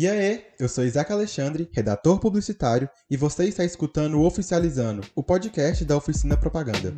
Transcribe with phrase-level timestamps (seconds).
[0.00, 5.24] E aí, eu sou Isaac Alexandre, redator publicitário, e você está escutando o Oficializando, o
[5.24, 6.94] podcast da Oficina Propaganda.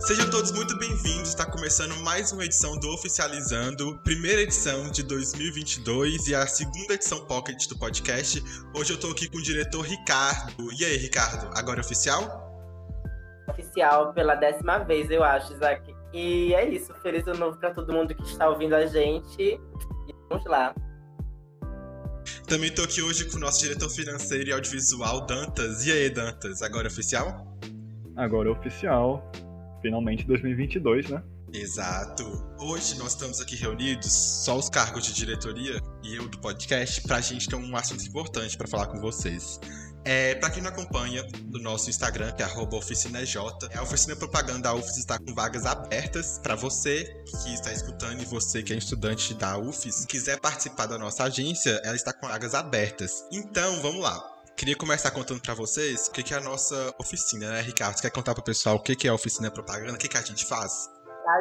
[0.00, 1.28] Sejam todos muito bem-vindos.
[1.28, 7.24] Está começando mais uma edição do Oficializando, primeira edição de 2022 e a segunda edição
[7.26, 8.42] pocket do podcast.
[8.74, 10.72] Hoje eu estou aqui com o diretor Ricardo.
[10.76, 12.48] E aí, Ricardo, agora é oficial?
[13.48, 15.97] Oficial pela décima vez, eu acho, Isaac.
[16.12, 16.92] E é isso.
[17.02, 19.42] Feliz ano novo para todo mundo que está ouvindo a gente.
[19.42, 19.60] E
[20.28, 20.74] vamos lá.
[22.46, 25.86] Também estou aqui hoje com o nosso diretor financeiro e audiovisual, Dantas.
[25.86, 27.58] E aí, Dantas, agora é oficial?
[28.16, 29.30] Agora é oficial.
[29.82, 31.22] Finalmente 2022, né?
[31.52, 32.24] Exato.
[32.58, 37.16] Hoje nós estamos aqui reunidos, só os cargos de diretoria e eu do podcast, para
[37.16, 39.58] a gente ter um assunto importante para falar com vocês.
[40.04, 44.74] É, para quem não acompanha do nosso Instagram, que é oficinaj, a oficina propaganda da
[44.74, 49.34] UFES está com vagas abertas para você que está escutando e você que é estudante
[49.34, 53.26] da UFES, quiser participar da nossa agência, ela está com vagas abertas.
[53.32, 54.18] Então, vamos lá.
[54.56, 57.96] Queria começar contando para vocês o que é a nossa oficina, né, Ricardo?
[57.96, 60.22] Você quer contar para o pessoal o que é a oficina propaganda, o que a
[60.22, 60.90] gente faz?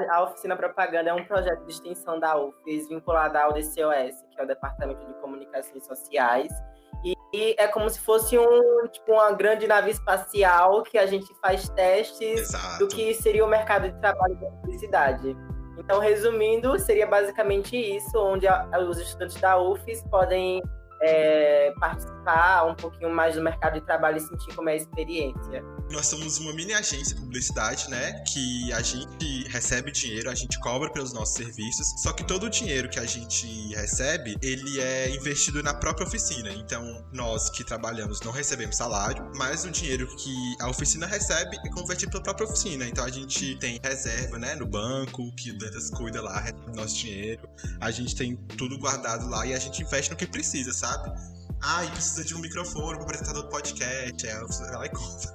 [0.10, 4.44] A Oficina Propaganda é um projeto de extensão da UFES vinculado ao DCOS, que é
[4.44, 6.52] o Departamento de Comunicações Sociais,
[7.34, 11.70] e é como se fosse um, tipo, uma grande nave espacial que a gente faz
[11.70, 12.80] testes Exato.
[12.80, 15.36] do que seria o mercado de trabalho da publicidade.
[15.78, 20.62] Então, resumindo, seria basicamente isso, onde a, os estudantes da UFES podem
[21.02, 25.64] é, participar um pouquinho mais do mercado de trabalho e sentir como é a experiência.
[25.92, 28.14] Nós somos uma mini agência de publicidade, né?
[28.28, 32.50] Que a gente recebe dinheiro, a gente cobra pelos nossos serviços, só que todo o
[32.50, 36.52] dinheiro que a gente recebe, ele é investido na própria oficina.
[36.52, 41.70] Então, nós que trabalhamos não recebemos salário, mas o dinheiro que a oficina recebe é
[41.70, 42.86] convertido pela própria oficina.
[42.86, 44.56] Então, a gente tem reserva, né?
[44.56, 47.48] No banco, que o Dantas cuida lá, recebe nosso dinheiro.
[47.80, 51.12] A gente tem tudo guardado lá e a gente investe no que precisa, sabe?
[51.62, 54.28] Ah, e precisa de um microfone para apresentador do podcast.
[54.28, 55.34] É, ela e compra.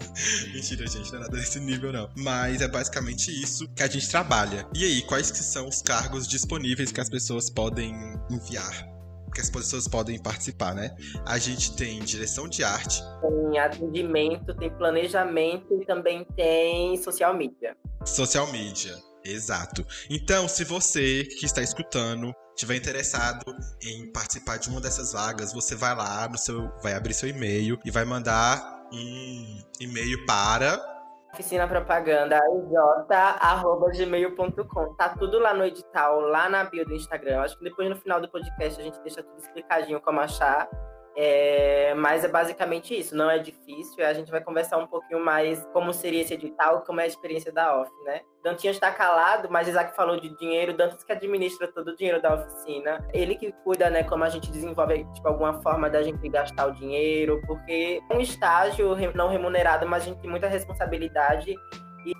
[0.52, 2.08] Mentira, gente, não é nada desse nível, não.
[2.16, 4.66] Mas é basicamente isso que a gente trabalha.
[4.74, 7.94] E aí, quais que são os cargos disponíveis que as pessoas podem
[8.30, 8.88] enviar?
[9.34, 10.94] Que as pessoas podem participar, né?
[11.24, 13.02] A gente tem direção de arte.
[13.20, 17.74] Tem atendimento, tem planejamento e também tem social media.
[18.04, 18.94] Social media.
[19.24, 19.86] Exato.
[20.10, 23.44] Então, se você que está escutando tiver interessado
[23.82, 27.78] em participar de uma dessas vagas, você vai lá no seu, vai abrir seu e-mail
[27.84, 30.92] e vai mandar um e-mail para
[31.32, 32.38] oficina propaganda
[33.96, 34.94] gmail.com.
[34.94, 37.40] Tá tudo lá no edital, lá na bio do Instagram.
[37.40, 40.68] Acho que depois no final do podcast a gente deixa tudo explicadinho como achar.
[41.14, 44.04] É, mas é basicamente isso, não é difícil.
[44.04, 47.52] A gente vai conversar um pouquinho mais como seria esse edital, como é a experiência
[47.52, 48.22] da OFF, né?
[48.42, 52.34] Dantinho está calado, mas Isaac falou de dinheiro, Dantas que administra todo o dinheiro da
[52.34, 53.06] oficina.
[53.12, 56.72] Ele que cuida, né, como a gente desenvolve, tipo, alguma forma da gente gastar o
[56.72, 61.54] dinheiro, porque é um estágio não remunerado, mas a gente tem muita responsabilidade.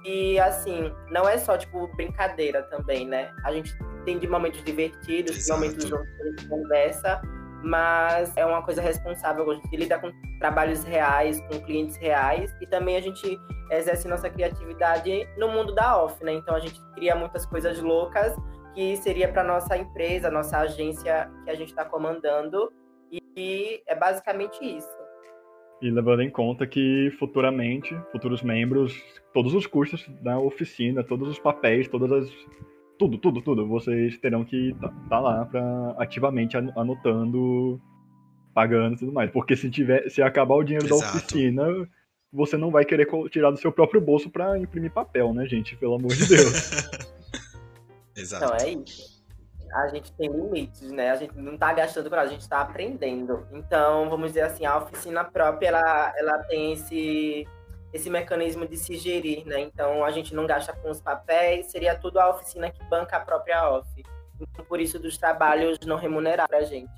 [0.04, 3.32] E, assim, não é só, tipo, brincadeira também, né?
[3.44, 7.20] A gente tem de momentos divertidos, de momentos que a gente conversa,
[7.62, 9.50] mas é uma coisa responsável.
[9.50, 13.38] A gente lida com trabalhos reais, com clientes reais e também a gente
[13.70, 16.32] exerce nossa criatividade no mundo da off, né?
[16.32, 18.36] Então a gente cria muitas coisas loucas
[18.74, 22.72] que seria para nossa empresa, nossa agência que a gente está comandando
[23.36, 25.02] e é basicamente isso.
[25.80, 29.02] E levando em conta que futuramente, futuros membros,
[29.34, 32.30] todos os custos da oficina, todos os papéis, todas as
[32.98, 33.66] tudo, tudo, tudo.
[33.68, 37.80] Vocês terão que estar tá, tá lá para ativamente anotando,
[38.54, 39.30] pagando e tudo mais.
[39.30, 41.02] Porque se tiver, se acabar o dinheiro Exato.
[41.02, 41.66] da oficina,
[42.32, 45.76] você não vai querer tirar do seu próprio bolso para imprimir papel, né, gente?
[45.76, 47.12] Pelo amor de Deus.
[48.16, 48.44] Exato.
[48.44, 49.12] Então é isso.
[49.74, 51.10] A gente tem limites, né?
[51.10, 53.46] A gente não tá gastando com nada, a gente tá aprendendo.
[53.52, 57.46] Então, vamos dizer assim, a oficina própria, ela, ela tem esse
[57.92, 59.60] esse mecanismo de se gerir, né?
[59.60, 63.20] Então a gente não gasta com os papéis, seria tudo a oficina que banca a
[63.20, 63.88] própria off.
[64.40, 66.90] Então, por isso dos trabalhos não remunerados para a gente.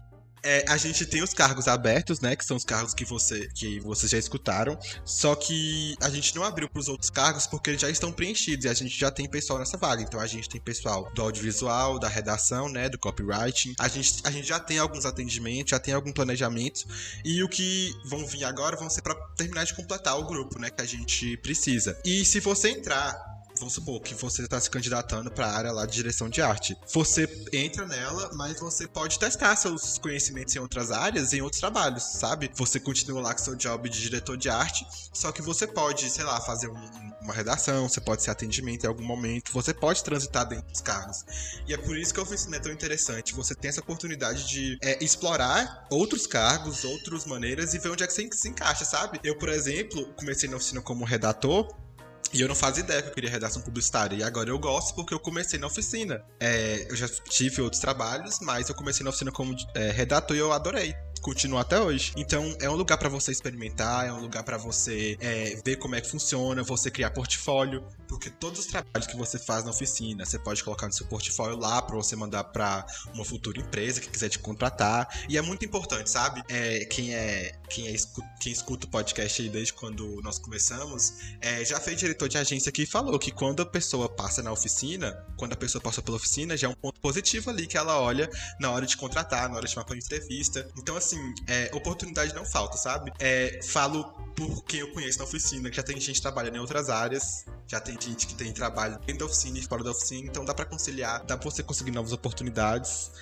[0.44, 2.36] É, a gente tem os cargos abertos, né?
[2.36, 4.78] Que são os cargos que, você, que vocês já escutaram.
[5.02, 8.66] Só que a gente não abriu para os outros cargos porque eles já estão preenchidos
[8.66, 10.02] e a gente já tem pessoal nessa vaga.
[10.02, 12.90] Então a gente tem pessoal do audiovisual, da redação, né?
[12.90, 13.74] Do copywriting.
[13.78, 16.84] A gente, a gente já tem alguns atendimentos, já tem algum planejamento.
[17.24, 20.68] E o que vão vir agora vão ser para terminar de completar o grupo, né?
[20.68, 21.98] Que a gente precisa.
[22.04, 25.86] E se você entrar vamos supor que você está se candidatando para a área lá
[25.86, 26.76] de direção de arte.
[26.92, 32.02] Você entra nela, mas você pode testar seus conhecimentos em outras áreas, em outros trabalhos,
[32.02, 32.50] sabe?
[32.54, 36.24] Você continua lá com seu job de diretor de arte, só que você pode, sei
[36.24, 36.74] lá, fazer um,
[37.22, 41.24] uma redação, você pode ser atendimento em algum momento, você pode transitar dentro dos cargos.
[41.66, 43.34] E é por isso que a oficina é tão interessante.
[43.34, 48.06] Você tem essa oportunidade de é, explorar outros cargos, outras maneiras e ver onde é
[48.06, 49.20] que você se encaixa, sabe?
[49.22, 51.84] Eu, por exemplo, comecei na oficina como redator
[52.32, 54.16] e eu não fazia ideia que eu queria redação publicitária.
[54.16, 56.22] E agora eu gosto porque eu comecei na oficina.
[56.40, 60.40] É, eu já tive outros trabalhos, mas eu comecei na oficina como é, redator e
[60.40, 60.94] eu adorei
[61.24, 62.12] continua até hoje.
[62.16, 65.94] Então é um lugar para você experimentar, é um lugar para você é, ver como
[65.94, 70.26] é que funciona, você criar portfólio, porque todos os trabalhos que você faz na oficina,
[70.26, 72.84] você pode colocar no seu portfólio lá para você mandar para
[73.14, 75.08] uma futura empresa que quiser te contratar.
[75.26, 76.42] E é muito importante, sabe?
[76.46, 77.96] É, quem é quem, é,
[78.40, 82.70] quem escuta o podcast aí desde quando nós começamos, é, já fez diretor de agência
[82.70, 86.56] que falou que quando a pessoa passa na oficina, quando a pessoa passa pela oficina,
[86.56, 88.30] já é um ponto positivo ali que ela olha
[88.60, 90.68] na hora de contratar, na hora de chamar para entrevista.
[90.78, 91.13] Então, assim,
[91.48, 93.12] é, oportunidade não falta, sabe?
[93.18, 94.04] É, falo
[94.36, 97.80] por quem eu conheço na oficina, que já tem gente trabalhando em outras áreas, já
[97.80, 100.64] tem gente que tem trabalho dentro da oficina e fora da oficina, então dá para
[100.64, 103.12] conciliar, dá pra você conseguir novas oportunidades.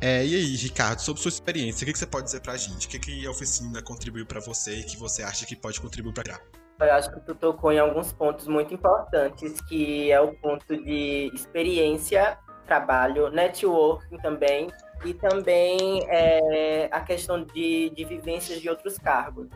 [0.00, 2.86] É, e aí, Ricardo, sobre sua experiência, o que, que você pode dizer pra gente?
[2.86, 6.14] O que, que a oficina contribuiu para você e que você acha que pode contribuir
[6.14, 6.40] pra
[6.86, 11.30] eu acho que tu tocou em alguns pontos muito importantes, que é o ponto de
[11.34, 14.68] experiência, trabalho, networking também,
[15.04, 19.48] e também é, a questão de, de vivências de outros cargos.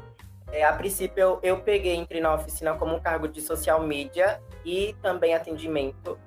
[0.51, 4.41] É, a princípio, eu, eu peguei, entrei na oficina como um cargo de social media
[4.65, 6.19] e também atendimento,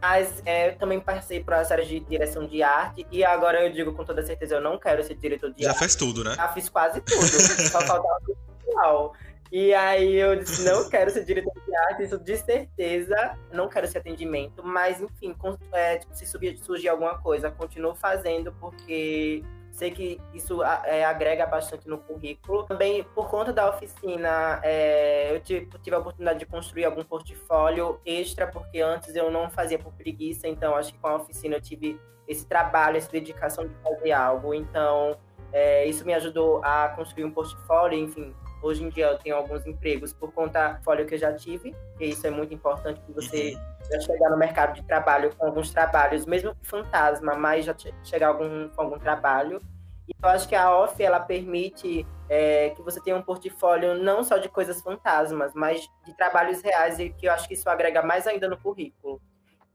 [0.00, 3.72] mas é, eu também passei por essa área de direção de arte e agora eu
[3.72, 5.76] digo com toda certeza, eu não quero ser diretor de Já arte.
[5.76, 6.34] Já fez tudo, né?
[6.34, 7.26] Já fiz quase tudo,
[7.70, 9.12] só faltava o final.
[9.50, 13.86] E aí eu disse, não quero ser diretor de arte, isso de certeza, não quero
[13.86, 15.34] ser atendimento, mas enfim,
[15.72, 19.42] é, tipo, se surgir alguma coisa, continuo fazendo porque
[19.78, 22.64] sei que isso é, agrega bastante no currículo.
[22.64, 28.00] Também, por conta da oficina, é, eu tive, tive, a oportunidade de construir algum portfólio
[28.04, 31.60] extra, porque antes eu não fazia por preguiça, então acho que com a oficina eu
[31.60, 34.52] tive esse trabalho, essa dedicação de fazer algo.
[34.52, 35.16] Então,
[35.52, 39.64] é, isso me ajudou a construir um portfólio, enfim, Hoje em dia eu tenho alguns
[39.66, 43.54] empregos por conta do que eu já tive, e isso é muito importante para você
[43.54, 43.90] uhum.
[43.92, 48.68] já chegar no mercado de trabalho com alguns trabalhos, mesmo fantasma, mas já chegar algum,
[48.68, 49.60] com algum trabalho.
[50.08, 54.24] E eu acho que a OFF ela permite é, que você tenha um portfólio não
[54.24, 58.02] só de coisas fantasmas, mas de trabalhos reais, e que eu acho que isso agrega
[58.02, 59.20] mais ainda no currículo.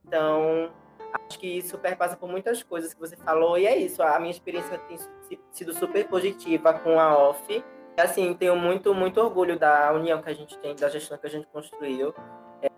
[0.06, 0.71] Então,
[1.13, 4.03] acho que isso perpassa por muitas coisas que você falou, e é isso.
[4.03, 4.97] A minha experiência tem
[5.51, 7.63] sido super positiva com a OFF
[8.01, 11.30] assim, tenho muito, muito orgulho da união que a gente tem, da gestão que a
[11.30, 12.13] gente construiu.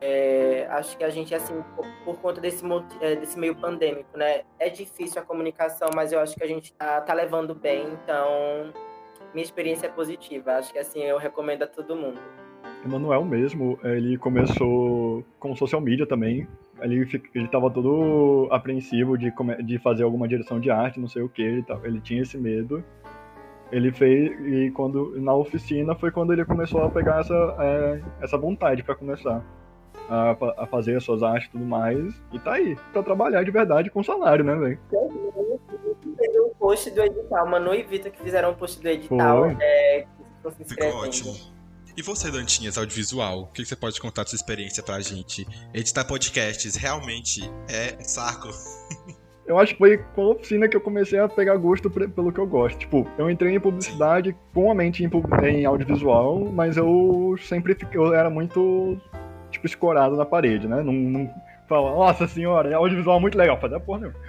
[0.01, 2.65] É, acho que a gente, assim, por, por conta desse,
[2.99, 4.41] é, desse meio pandêmico, né?
[4.59, 8.73] É difícil a comunicação, mas eu acho que a gente tá, tá levando bem, então
[9.33, 10.53] minha experiência é positiva.
[10.53, 12.19] Acho que, assim, eu recomendo a todo mundo.
[12.83, 16.47] Emanuel mesmo, ele começou com social media também.
[16.81, 19.33] Ele, ele tava todo apreensivo de,
[19.63, 21.85] de fazer alguma direção de arte, não sei o que e tal.
[21.85, 22.83] Ele tinha esse medo.
[23.71, 28.37] Ele fez e quando na oficina foi quando ele começou a pegar essa, é, essa
[28.37, 29.43] vontade para começar
[30.09, 32.13] a, a, fazer as suas artes e tudo mais.
[32.31, 34.79] E tá aí, pra trabalhar de verdade com salário, né, velho?
[36.17, 39.45] Teve um post do edital, Manu e Vitor que fizeram um post do edital.
[39.59, 40.05] É,
[40.65, 41.33] Ficou ótimo.
[41.97, 45.47] E você, Dantinhas, audiovisual, o que você pode contar da sua experiência pra gente?
[45.73, 48.49] Editar podcasts realmente é saco?
[49.47, 52.39] eu acho que foi com a oficina que eu comecei a pegar gosto pelo que
[52.39, 52.79] eu gosto.
[52.79, 55.09] Tipo, eu entrei em publicidade com a mente em,
[55.47, 58.99] em audiovisual, mas eu sempre fiquei, eu era muito,
[59.51, 60.81] tipo, escorado na parede, né?
[60.81, 61.29] Não, não
[61.67, 64.19] fala, nossa senhora, é audiovisual muito legal, fazer a porra nenhuma.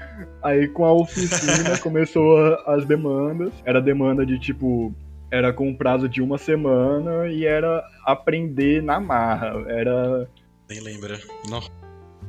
[0.43, 4.95] Aí com a oficina começou as demandas, era demanda de tipo,
[5.31, 10.29] era com prazo de uma semana e era aprender na marra, era...
[10.69, 11.19] Nem lembra,
[11.49, 11.86] não.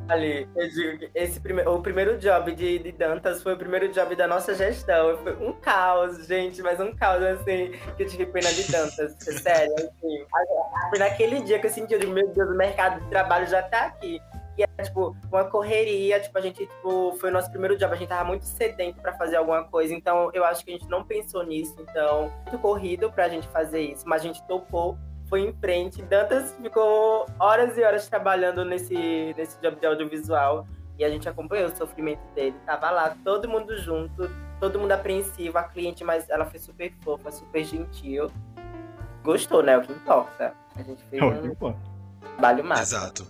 [0.09, 3.89] Ali, eu digo que esse prime o primeiro job de, de Dantas foi o primeiro
[3.89, 5.17] job da nossa gestão.
[5.17, 9.15] Foi um caos, gente, mas um caos, assim, que eu tive pena de Dantas.
[9.41, 10.25] Sério, assim.
[10.89, 13.61] Foi naquele dia que eu senti, eu digo, meu Deus, o mercado de trabalho já
[13.61, 14.21] tá aqui.
[14.57, 17.97] E é, tipo, uma correria, tipo, a gente, tipo, foi o nosso primeiro job, a
[17.97, 21.03] gente tava muito sedento para fazer alguma coisa, então eu acho que a gente não
[21.03, 24.97] pensou nisso, então, muito corrido pra gente fazer isso, mas a gente topou
[25.29, 26.01] foi em frente.
[26.01, 30.67] Dantas ficou horas e horas trabalhando nesse, nesse job de audiovisual
[30.98, 32.55] e a gente acompanhou o sofrimento dele.
[32.65, 34.29] Tava lá, todo mundo junto,
[34.60, 38.31] todo mundo apreensivo, a cliente, mas ela foi super fofa, super gentil.
[39.24, 39.77] Gostou, né?
[39.77, 40.53] O que importa.
[40.75, 41.74] A gente fez um
[42.19, 42.81] trabalho massa.
[42.96, 43.27] Exato.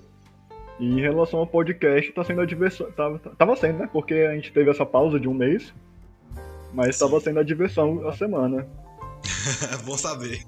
[0.79, 2.91] E em relação ao podcast, tá sendo a diversão.
[2.91, 3.89] Tava, tava sendo, né?
[3.91, 5.73] Porque a gente teve essa pausa de um mês.
[6.73, 7.05] Mas Sim.
[7.05, 8.67] tava sendo a diversão a semana.
[9.85, 10.45] Bom saber.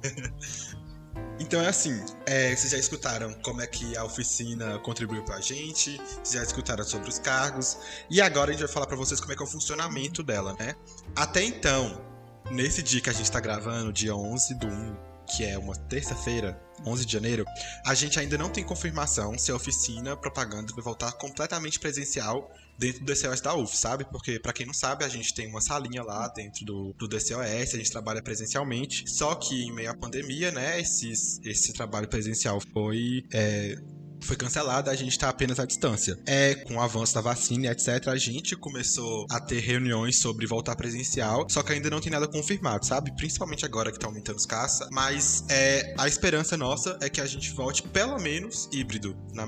[1.50, 5.98] Então é assim, é, vocês já escutaram como é que a oficina contribuiu pra gente,
[5.98, 7.76] vocês já escutaram sobre os cargos,
[8.08, 10.56] e agora a gente vai falar para vocês como é que é o funcionamento dela,
[10.60, 10.76] né?
[11.16, 12.06] Até então,
[12.52, 16.62] nesse dia que a gente tá gravando, dia 11 do 1, que é uma terça-feira,
[16.86, 17.44] 11 de janeiro,
[17.84, 23.04] a gente ainda não tem confirmação se a oficina propaganda vai voltar completamente presencial dentro
[23.04, 24.06] do DCOS da UF, sabe?
[24.06, 27.74] Porque, para quem não sabe, a gente tem uma salinha lá dentro do, do DCOS,
[27.74, 32.60] a gente trabalha presencialmente, só que em meio à pandemia, né, esses, esse trabalho presencial
[32.74, 33.24] foi.
[33.34, 33.76] É,
[34.22, 36.18] foi cancelado, a gente está apenas à distância.
[36.26, 40.76] É, com o avanço da vacina etc, a gente começou a ter reuniões sobre voltar
[40.76, 43.16] presencial, só que ainda não tem nada confirmado, sabe?
[43.16, 47.26] Principalmente agora que tá aumentando os caça, mas é, a esperança nossa é que a
[47.26, 49.48] gente volte pelo menos híbrido, na,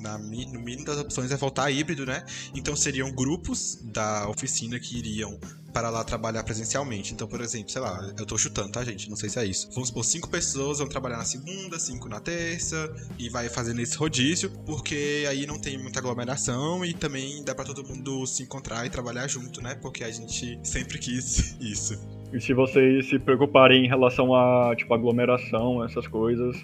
[0.00, 2.24] na, no mínimo das opções é voltar híbrido, né?
[2.54, 5.38] Então seriam grupos da oficina que iriam
[5.72, 7.12] para lá trabalhar presencialmente.
[7.12, 9.08] Então, por exemplo, sei lá, eu tô chutando, tá, gente?
[9.08, 9.68] Não sei se é isso.
[9.72, 13.96] Vamos supor, cinco pessoas vão trabalhar na segunda, cinco na terça, e vai fazendo esse
[13.96, 18.86] rodízio, porque aí não tem muita aglomeração e também dá para todo mundo se encontrar
[18.86, 19.74] e trabalhar junto, né?
[19.76, 21.98] Porque a gente sempre quis isso.
[22.32, 26.56] E se vocês se preocuparem em relação a, tipo, aglomeração, essas coisas,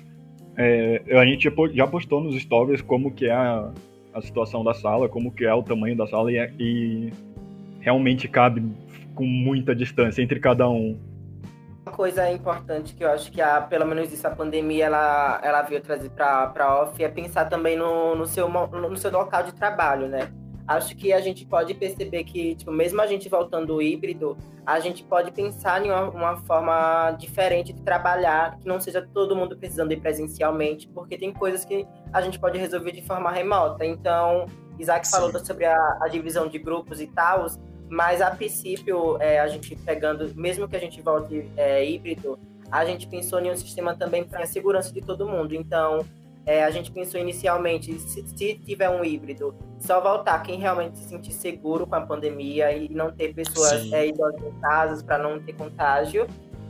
[0.56, 3.70] é, a gente já postou nos stories como que é a,
[4.12, 7.12] a situação da sala, como que é o tamanho da sala e, e
[7.80, 8.62] realmente cabe
[9.14, 10.99] com muita distância entre cada um.
[11.87, 15.62] Uma coisa importante que eu acho que a, pelo menos isso a pandemia ela, ela
[15.62, 19.52] veio trazer para a off é pensar também no, no, seu, no seu local de
[19.54, 20.30] trabalho, né?
[20.66, 25.04] Acho que a gente pode perceber que, tipo, mesmo a gente voltando híbrido, a gente
[25.04, 29.92] pode pensar em uma, uma, forma diferente de trabalhar, que não seja todo mundo precisando
[29.92, 33.85] ir presencialmente, porque tem coisas que a gente pode resolver de forma remota.
[33.85, 34.47] Então,
[34.78, 35.16] Isaac Sim.
[35.16, 37.47] falou sobre a, a, divisão de grupos e tal,
[37.90, 42.38] mas a princípio, é, a gente pegando, mesmo que a gente volte é, híbrido,
[42.71, 45.54] a gente pensou em um sistema também para a segurança de todo mundo.
[45.54, 46.04] Então,
[46.47, 51.09] é, a gente pensou inicialmente, se, se, tiver um híbrido, só voltar quem realmente se
[51.09, 55.41] sentir seguro com a pandemia e não ter pessoas é, idosas em casas para não
[55.41, 56.27] ter contágio.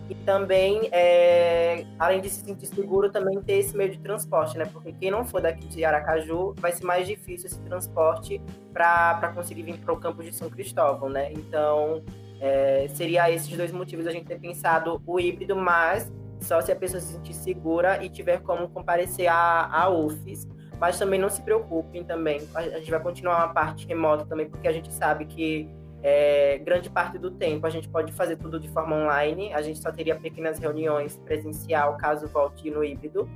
[0.08, 4.66] E também, é, além de se sentir seguro, também ter esse meio de transporte, né?
[4.70, 8.40] Porque quem não for daqui de Aracaju, vai ser mais difícil esse transporte
[8.70, 11.32] para conseguir vir para o campus de São Cristóvão, né?
[11.32, 12.02] Então,
[12.38, 16.12] é, seria esses dois motivos a gente ter pensado o híbrido, mas
[16.44, 20.46] só se a pessoa se sentir segura e tiver como comparecer à, à UFES.
[20.78, 24.66] Mas também não se preocupem também, a gente vai continuar uma parte remota também, porque
[24.66, 25.68] a gente sabe que
[26.02, 29.78] é, grande parte do tempo a gente pode fazer tudo de forma online, a gente
[29.78, 33.28] só teria pequenas reuniões presencial caso volte no híbrido.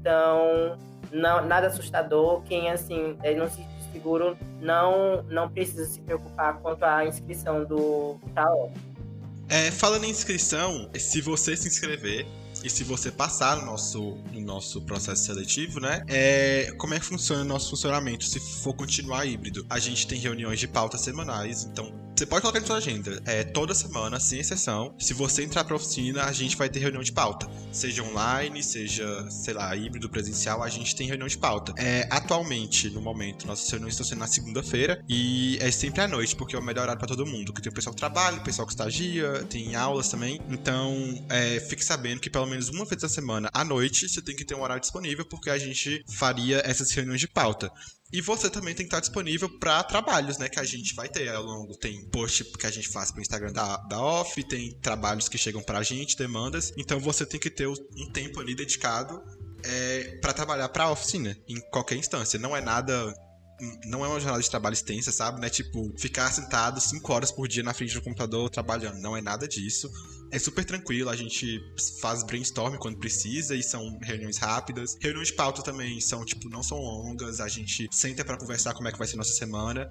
[0.00, 0.76] Então,
[1.10, 6.84] não, nada assustador, quem assim é, não se seguro não, não precisa se preocupar quanto
[6.84, 8.72] à inscrição do TAO.
[9.48, 12.26] É, falando em inscrição, se você se inscrever,
[12.62, 16.04] e se você passar no nosso, no nosso processo seletivo, né?
[16.08, 19.64] É, como é que funciona o nosso funcionamento se for continuar híbrido?
[19.68, 23.22] A gente tem reuniões de pauta semanais, então você pode colocar na sua agenda.
[23.24, 24.94] É, toda semana, sem exceção.
[24.98, 27.48] Se você entrar pra oficina, a gente vai ter reunião de pauta.
[27.72, 31.72] Seja online, seja, sei lá, híbrido, presencial, a gente tem reunião de pauta.
[31.78, 36.36] É, atualmente, no momento, nossas reuniões estão sendo na segunda-feira e é sempre à noite,
[36.36, 37.54] porque é o melhor horário pra todo mundo.
[37.54, 40.42] Porque tem o pessoal que trabalha, o pessoal que estagia, tem aulas também.
[40.50, 44.36] Então, é, fique sabendo que pelo menos uma vez na semana, à noite, você tem
[44.36, 47.72] que ter um horário disponível, porque a gente faria essas reuniões de pauta.
[48.12, 50.48] E você também tem que estar disponível para trabalhos, né?
[50.48, 51.76] Que a gente vai ter ao longo.
[51.76, 55.62] Tem post que a gente faz pro Instagram da, da Off, tem trabalhos que chegam
[55.62, 56.72] pra gente, demandas.
[56.76, 59.22] Então você tem que ter um tempo ali dedicado
[59.62, 62.38] é, para trabalhar pra oficina, em qualquer instância.
[62.38, 63.14] Não é nada
[63.86, 65.40] não é uma jornada de trabalho extensa, sabe?
[65.40, 69.00] Não é tipo ficar sentado 5 horas por dia na frente do computador trabalhando.
[69.00, 69.90] Não é nada disso
[70.30, 71.60] é super tranquilo, a gente
[72.00, 74.96] faz brainstorm quando precisa e são reuniões rápidas.
[75.00, 78.88] Reuniões de pauta também são, tipo, não são longas, a gente senta para conversar como
[78.88, 79.90] é que vai ser nossa semana.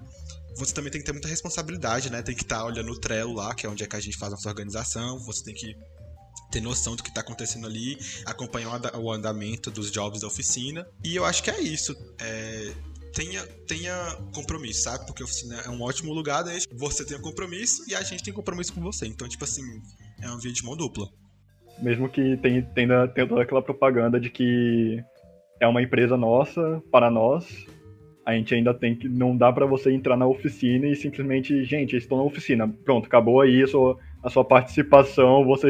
[0.56, 2.22] Você também tem que ter muita responsabilidade, né?
[2.22, 4.16] Tem que estar tá olhando o Trello lá, que é onde é que a gente
[4.16, 5.18] faz a nossa organização.
[5.24, 5.76] Você tem que
[6.50, 10.86] ter noção do que está acontecendo ali, acompanhar o andamento dos jobs da oficina.
[11.04, 11.94] E eu acho que é isso.
[12.18, 12.72] É,
[13.12, 13.94] tenha, tenha
[14.34, 15.06] compromisso, sabe?
[15.06, 18.32] Porque a oficina é um ótimo lugar, desde você tem compromisso e a gente tem
[18.32, 19.06] compromisso com você.
[19.06, 19.62] Então, tipo assim,
[20.22, 21.08] é uma via de mão dupla.
[21.80, 25.02] Mesmo que tenha, tenha, tenha toda aquela propaganda de que
[25.60, 27.66] é uma empresa nossa, para nós,
[28.24, 29.08] a gente ainda tem que.
[29.08, 32.68] Não dá para você entrar na oficina e simplesmente, gente, estou na oficina.
[32.84, 35.68] Pronto, acabou aí a sua, a sua participação, você,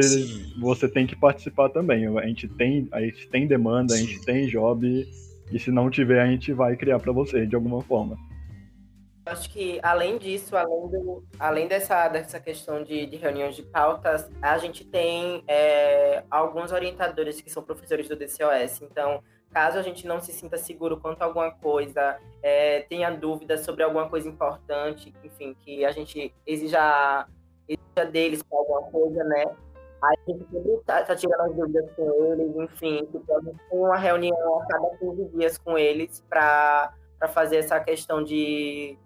[0.59, 2.05] você tem que participar também.
[2.17, 4.03] A gente tem, a gente tem demanda, Sim.
[4.03, 5.07] a gente tem job,
[5.51, 8.17] e se não tiver, a gente vai criar para você de alguma forma.
[9.25, 14.29] Acho que, além disso, além, do, além dessa, dessa questão de, de reuniões de pautas,
[14.41, 18.81] a gente tem é, alguns orientadores que são professores do DCOS.
[18.81, 23.61] Então, caso a gente não se sinta seguro quanto a alguma coisa, é, tenha dúvidas
[23.61, 27.27] sobre alguma coisa importante, enfim, que a gente exija,
[27.67, 29.45] exija deles alguma coisa, né?
[30.01, 33.79] A gente sempre tá, tá, tirando as dúvidas com eles, enfim, tipo, a gente tem
[33.79, 36.91] uma reunião a cada 15 dias com eles para
[37.31, 38.97] fazer essa questão de,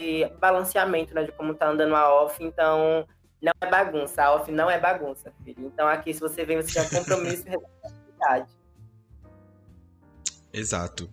[0.00, 3.06] de balanceamento, né, de como tá andando a off, então
[3.40, 5.64] não é bagunça, a off não é bagunça, filho.
[5.66, 8.50] Então aqui, se você vem, você tem compromisso e responsabilidade.
[10.52, 11.08] Exato.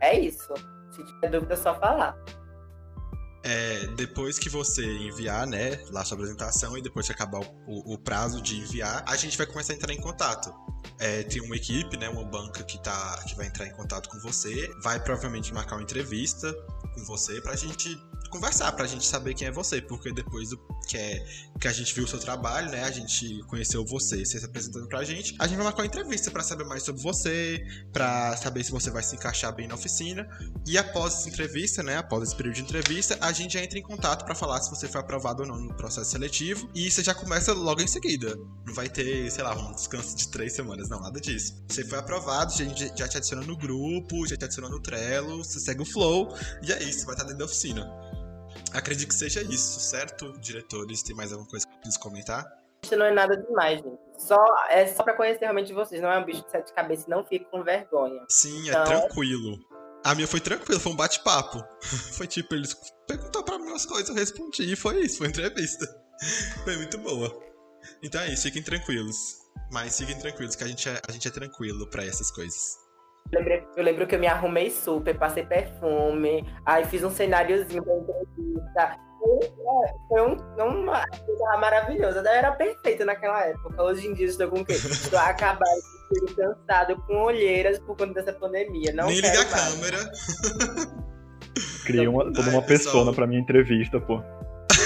[0.02, 0.54] é isso.
[0.92, 2.18] Se tiver dúvida, é só falar.
[3.48, 7.96] É, depois que você enviar, né, lá sua apresentação e depois que acabar o, o,
[7.96, 10.52] prazo de enviar, a gente vai começar a entrar em contato.
[11.00, 14.18] É, tem uma equipe, né, uma banca que, tá, que vai entrar em contato com
[14.18, 16.52] você, vai provavelmente marcar uma entrevista
[16.96, 17.96] com você pra gente
[18.36, 21.26] conversar, pra gente saber quem é você, porque depois do que, é,
[21.60, 24.88] que a gente viu o seu trabalho, né, a gente conheceu você, você se apresentando
[24.88, 28.64] pra gente, a gente vai marcar uma entrevista para saber mais sobre você, para saber
[28.64, 30.28] se você vai se encaixar bem na oficina,
[30.68, 33.84] e após essa entrevista, né, após esse período de entrevista, a gente já entra em
[33.84, 37.14] contato para falar se você foi aprovado ou não no processo seletivo, e você já
[37.14, 38.36] começa logo em seguida.
[38.66, 41.64] Não vai ter, sei lá, um descanso de três semanas, não, nada disso.
[41.70, 45.38] Você foi aprovado, a gente já te adiciona no grupo, já te adiciona no Trello,
[45.38, 47.90] você segue o flow, e é isso, você vai estar dentro da oficina.
[48.76, 51.02] Acredito que seja isso, certo, diretores?
[51.02, 52.46] Tem mais alguma coisa que eu preciso comentar?
[52.84, 54.00] Isso não é nada demais, gente.
[54.18, 54.38] Só,
[54.70, 56.02] é só pra conhecer realmente vocês.
[56.02, 58.24] Não é um bicho de sete cabeças, não fique com vergonha.
[58.30, 58.84] Sim, é então...
[58.84, 59.58] é tranquilo.
[60.04, 61.64] A minha foi tranquila, foi um bate-papo.
[62.14, 62.76] foi tipo, eles
[63.08, 65.86] perguntou pra mim umas coisas, eu respondi e foi isso, foi entrevista.
[66.64, 67.36] foi muito boa.
[68.04, 69.38] Então é isso, fiquem tranquilos.
[69.72, 72.78] Mas fiquem tranquilos, que a gente é, a gente é tranquilo para essas coisas.
[73.32, 77.84] Eu, lembrei, eu lembro que eu me arrumei super, passei perfume, aí fiz um cenáriozinho
[77.84, 79.00] pra entrevista.
[80.08, 82.20] Foi um, uma coisa maravilhosa.
[82.20, 83.82] Eu era perfeita naquela época.
[83.82, 84.74] Hoje em dia estou com o quê?
[84.86, 85.66] Estou acabado
[86.12, 88.94] de cansado com olheiras por conta dessa pandemia.
[88.94, 89.98] Não Nem liga a câmera.
[91.86, 94.22] Criei uma, toda uma Ai, persona pra minha entrevista, pô.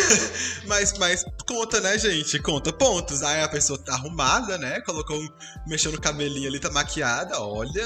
[0.67, 2.39] mas, mas conta, né, gente?
[2.41, 3.23] Conta pontos.
[3.23, 4.81] Aí a pessoa tá arrumada, né?
[4.81, 5.27] Colocou um.
[5.67, 7.39] mexeu no cabelinho ali, tá maquiada.
[7.39, 7.85] Olha,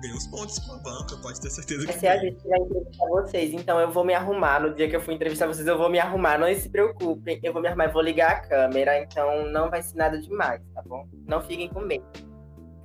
[0.00, 1.92] ganhou uns pontos com a banca, pode ter certeza que.
[1.92, 4.60] Se a gente vai entrevistar vocês, então eu vou me arrumar.
[4.60, 6.38] No dia que eu for entrevistar vocês, eu vou me arrumar.
[6.38, 9.00] Não se preocupem, eu vou me arrumar e vou ligar a câmera.
[9.00, 11.06] Então não vai ser nada demais, tá bom?
[11.26, 12.04] Não fiquem com medo.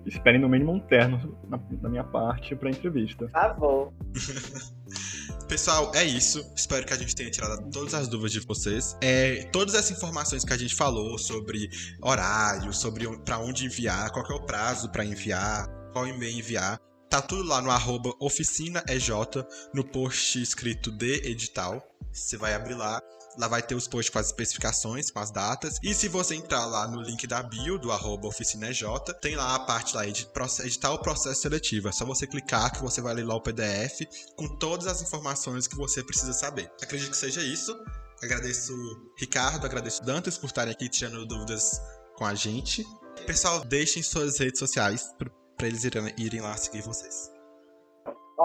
[0.05, 3.25] Esperem no mínimo um terno na, na minha parte pra entrevista.
[3.25, 3.93] Por favor.
[5.53, 6.43] Pessoal, é isso.
[6.55, 8.97] Espero que a gente tenha tirado todas as dúvidas de vocês.
[9.01, 11.69] É, todas essas informações que a gente falou sobre
[12.01, 17.21] horário, sobre para onde enviar, qual é o prazo para enviar, qual e-mail enviar, tá
[17.21, 17.69] tudo lá no
[18.19, 19.11] oficinaej,
[19.75, 21.87] no post escrito de edital.
[22.11, 22.99] Você vai abrir lá
[23.37, 25.77] Lá vai ter os posts com as especificações, com as datas.
[25.81, 28.83] E se você entrar lá no link da bio, do arroba oficinaj,
[29.21, 30.27] tem lá a parte lá de
[30.63, 31.89] editar o processo seletivo.
[31.89, 34.01] É só você clicar que você vai ler lá o PDF
[34.35, 36.71] com todas as informações que você precisa saber.
[36.81, 37.75] Acredito que seja isso.
[38.21, 38.73] Agradeço
[39.17, 41.81] Ricardo, agradeço Dantas por estarem aqui tirando dúvidas
[42.15, 42.85] com a gente.
[43.25, 45.13] Pessoal, deixem suas redes sociais
[45.57, 47.32] para eles irem, irem lá seguir vocês.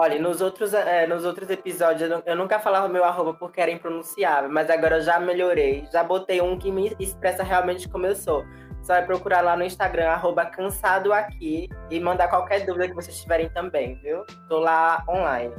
[0.01, 4.49] Olha, nos outros, é, nos outros episódios eu, nunca falava meu arroba porque era impronunciável,
[4.49, 5.83] mas agora eu já melhorei.
[5.91, 8.45] Já botei um que me expressa realmente como eu sou.
[8.81, 13.21] Só é procurar lá no Instagram, arroba cansado aqui, e mandar qualquer dúvida que vocês
[13.21, 14.23] tiverem também, viu?
[14.47, 15.53] Tô lá online.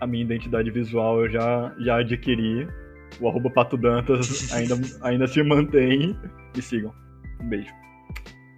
[0.00, 2.66] A minha identidade visual eu já, já adquiri.
[3.20, 6.18] O arroba Pato Dantas ainda, ainda se mantém.
[6.56, 6.94] Me sigam.
[7.38, 7.70] Um beijo.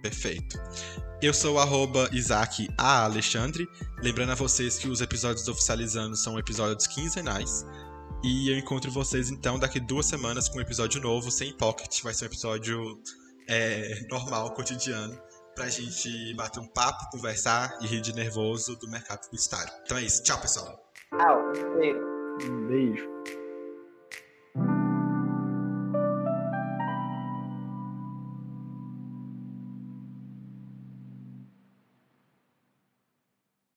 [0.01, 0.59] Perfeito.
[1.21, 3.03] Eu sou o Isaac A.
[3.03, 3.69] Alexandre.
[4.01, 7.65] Lembrando a vocês que os episódios oficializando são episódios quinzenais.
[8.23, 12.01] E eu encontro vocês então daqui duas semanas com um episódio novo, sem pocket.
[12.01, 12.99] Vai ser um episódio
[13.47, 15.19] é, normal, cotidiano,
[15.55, 19.71] pra gente bater um papo, conversar e rir de nervoso do mercado publicitário.
[19.83, 20.23] Então é isso.
[20.23, 20.91] Tchau, pessoal.
[21.11, 21.39] Tchau.
[22.43, 23.40] Um beijo.